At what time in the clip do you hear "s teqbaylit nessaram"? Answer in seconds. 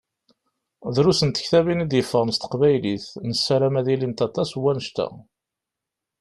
2.35-3.75